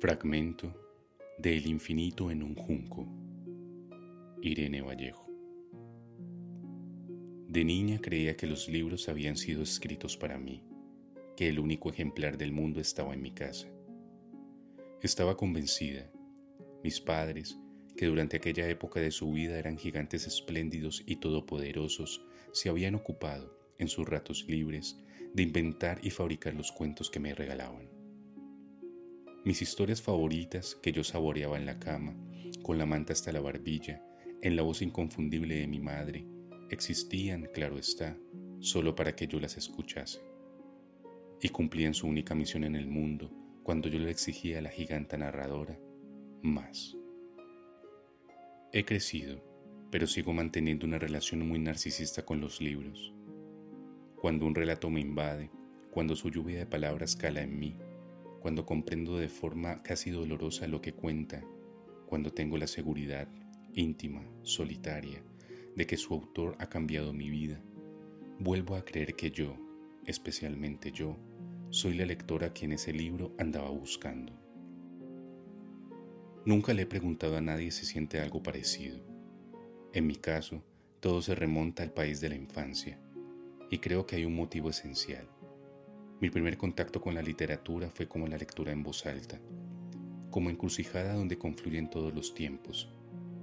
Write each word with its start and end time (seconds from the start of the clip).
Fragmento 0.00 0.74
de 1.38 1.56
El 1.56 1.66
infinito 1.66 2.30
en 2.30 2.42
un 2.42 2.54
junco. 2.56 3.08
Irene 4.42 4.82
Vallejo. 4.82 5.26
De 7.48 7.64
niña 7.64 8.00
creía 8.00 8.36
que 8.36 8.46
los 8.46 8.68
libros 8.68 9.08
habían 9.08 9.36
sido 9.36 9.62
escritos 9.62 10.16
para 10.16 10.36
mí, 10.36 10.62
que 11.36 11.48
el 11.48 11.58
único 11.58 11.90
ejemplar 11.90 12.36
del 12.36 12.52
mundo 12.52 12.80
estaba 12.80 13.14
en 13.14 13.22
mi 13.22 13.30
casa. 13.30 13.68
Estaba 15.00 15.36
convencida, 15.36 16.10
mis 16.82 17.00
padres, 17.00 17.56
que 17.96 18.06
durante 18.06 18.36
aquella 18.36 18.68
época 18.68 19.00
de 19.00 19.12
su 19.12 19.32
vida 19.32 19.58
eran 19.58 19.78
gigantes 19.78 20.26
espléndidos 20.26 21.02
y 21.06 21.16
todopoderosos, 21.16 22.26
se 22.52 22.68
habían 22.68 22.96
ocupado, 22.96 23.56
en 23.78 23.88
sus 23.88 24.06
ratos 24.06 24.44
libres, 24.48 25.00
de 25.32 25.44
inventar 25.44 26.00
y 26.02 26.10
fabricar 26.10 26.52
los 26.52 26.72
cuentos 26.72 27.10
que 27.10 27.20
me 27.20 27.34
regalaban. 27.34 27.93
Mis 29.44 29.60
historias 29.60 30.00
favoritas 30.00 30.74
que 30.76 30.90
yo 30.90 31.04
saboreaba 31.04 31.58
en 31.58 31.66
la 31.66 31.78
cama, 31.78 32.16
con 32.62 32.78
la 32.78 32.86
manta 32.86 33.12
hasta 33.12 33.30
la 33.30 33.40
barbilla, 33.40 34.02
en 34.40 34.56
la 34.56 34.62
voz 34.62 34.80
inconfundible 34.80 35.56
de 35.56 35.66
mi 35.66 35.80
madre, 35.80 36.24
existían, 36.70 37.50
claro 37.52 37.76
está, 37.76 38.16
solo 38.60 38.94
para 38.94 39.14
que 39.14 39.26
yo 39.26 39.38
las 39.38 39.58
escuchase. 39.58 40.22
Y 41.42 41.50
cumplían 41.50 41.92
su 41.92 42.06
única 42.06 42.34
misión 42.34 42.64
en 42.64 42.74
el 42.74 42.86
mundo 42.86 43.30
cuando 43.62 43.90
yo 43.90 43.98
le 43.98 44.10
exigía 44.10 44.60
a 44.60 44.62
la 44.62 44.70
giganta 44.70 45.18
narradora 45.18 45.78
más. 46.40 46.96
He 48.72 48.86
crecido, 48.86 49.42
pero 49.90 50.06
sigo 50.06 50.32
manteniendo 50.32 50.86
una 50.86 50.98
relación 50.98 51.46
muy 51.46 51.58
narcisista 51.58 52.24
con 52.24 52.40
los 52.40 52.62
libros. 52.62 53.12
Cuando 54.16 54.46
un 54.46 54.54
relato 54.54 54.88
me 54.88 55.02
invade, 55.02 55.50
cuando 55.90 56.16
su 56.16 56.30
lluvia 56.30 56.60
de 56.60 56.66
palabras 56.66 57.14
cala 57.14 57.42
en 57.42 57.58
mí, 57.58 57.76
cuando 58.44 58.66
comprendo 58.66 59.16
de 59.16 59.30
forma 59.30 59.82
casi 59.82 60.10
dolorosa 60.10 60.68
lo 60.68 60.82
que 60.82 60.92
cuenta, 60.92 61.42
cuando 62.04 62.30
tengo 62.30 62.58
la 62.58 62.66
seguridad 62.66 63.26
íntima, 63.72 64.22
solitaria, 64.42 65.24
de 65.74 65.86
que 65.86 65.96
su 65.96 66.12
autor 66.12 66.54
ha 66.58 66.68
cambiado 66.68 67.14
mi 67.14 67.30
vida, 67.30 67.58
vuelvo 68.38 68.76
a 68.76 68.84
creer 68.84 69.16
que 69.16 69.30
yo, 69.30 69.56
especialmente 70.04 70.92
yo, 70.92 71.16
soy 71.70 71.94
la 71.94 72.04
lectora 72.04 72.48
a 72.48 72.52
quien 72.52 72.72
ese 72.72 72.92
libro 72.92 73.34
andaba 73.38 73.70
buscando. 73.70 74.34
Nunca 76.44 76.74
le 76.74 76.82
he 76.82 76.86
preguntado 76.86 77.38
a 77.38 77.40
nadie 77.40 77.70
si 77.70 77.86
siente 77.86 78.20
algo 78.20 78.42
parecido. 78.42 78.98
En 79.94 80.06
mi 80.06 80.16
caso, 80.16 80.62
todo 81.00 81.22
se 81.22 81.34
remonta 81.34 81.82
al 81.82 81.94
país 81.94 82.20
de 82.20 82.28
la 82.28 82.36
infancia, 82.36 83.00
y 83.70 83.78
creo 83.78 84.04
que 84.04 84.16
hay 84.16 84.26
un 84.26 84.36
motivo 84.36 84.68
esencial. 84.68 85.30
Mi 86.24 86.30
primer 86.30 86.56
contacto 86.56 87.02
con 87.02 87.14
la 87.14 87.20
literatura 87.20 87.90
fue 87.90 88.08
como 88.08 88.26
la 88.26 88.38
lectura 88.38 88.72
en 88.72 88.82
voz 88.82 89.04
alta, 89.04 89.38
como 90.30 90.48
encrucijada 90.48 91.12
donde 91.12 91.36
confluyen 91.36 91.90
todos 91.90 92.14
los 92.14 92.32
tiempos, 92.32 92.88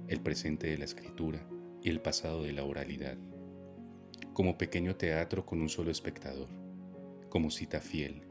el 0.08 0.20
presente 0.20 0.66
de 0.66 0.78
la 0.78 0.86
escritura 0.86 1.46
y 1.80 1.90
el 1.90 2.00
pasado 2.00 2.42
de 2.42 2.52
la 2.52 2.64
oralidad, 2.64 3.16
como 4.32 4.58
pequeño 4.58 4.96
teatro 4.96 5.46
con 5.46 5.60
un 5.60 5.68
solo 5.68 5.92
espectador, 5.92 6.48
como 7.28 7.52
cita 7.52 7.80
fiel, 7.80 8.24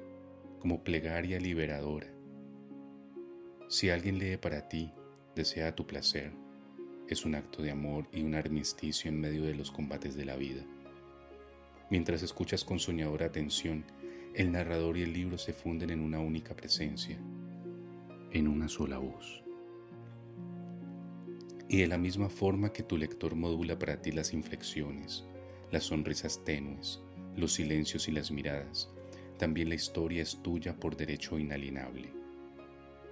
como 0.59 0.83
plegaria 0.83 1.39
liberadora. 1.39 2.07
Si 3.69 3.89
alguien 3.89 4.19
lee 4.19 4.35
para 4.35 4.67
ti, 4.67 4.91
desea 5.33 5.77
tu 5.77 5.87
placer, 5.87 6.33
es 7.07 7.23
un 7.23 7.35
acto 7.35 7.63
de 7.63 7.71
amor 7.71 8.09
y 8.11 8.21
un 8.21 8.35
armisticio 8.35 9.07
en 9.07 9.21
medio 9.21 9.43
de 9.43 9.55
los 9.55 9.71
combates 9.71 10.17
de 10.17 10.25
la 10.25 10.35
vida. 10.35 10.65
Mientras 11.89 12.21
escuchas 12.21 12.65
con 12.65 12.79
soñadora 12.79 13.27
atención 13.27 13.85
el 14.33 14.51
narrador 14.51 14.97
y 14.97 15.01
el 15.01 15.11
libro 15.11 15.37
se 15.37 15.51
funden 15.51 15.89
en 15.89 15.99
una 15.99 16.19
única 16.19 16.55
presencia, 16.55 17.19
en 18.31 18.47
una 18.47 18.69
sola 18.69 18.97
voz. 18.97 19.43
Y 21.67 21.77
de 21.77 21.87
la 21.87 21.97
misma 21.97 22.29
forma 22.29 22.71
que 22.71 22.83
tu 22.83 22.97
lector 22.97 23.35
modula 23.35 23.77
para 23.77 24.01
ti 24.01 24.11
las 24.11 24.33
inflexiones, 24.33 25.25
las 25.71 25.83
sonrisas 25.83 26.43
tenues, 26.45 27.01
los 27.35 27.53
silencios 27.53 28.07
y 28.07 28.11
las 28.11 28.31
miradas, 28.31 28.89
también 29.37 29.69
la 29.69 29.75
historia 29.75 30.21
es 30.21 30.41
tuya 30.41 30.75
por 30.79 30.95
derecho 30.95 31.37
inalienable. 31.37 32.13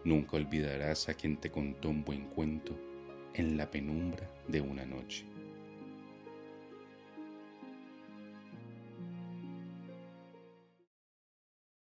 Nunca 0.05 0.37
olvidarás 0.37 1.09
a 1.09 1.13
quien 1.13 1.37
te 1.37 1.51
contó 1.51 1.89
un 1.89 2.05
buen 2.05 2.25
cuento 2.27 2.77
en 3.33 3.57
la 3.57 3.69
penumbra 3.69 4.31
de 4.47 4.61
una 4.61 4.85
noche. 4.85 5.25